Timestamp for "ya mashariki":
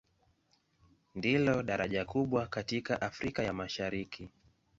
3.43-4.29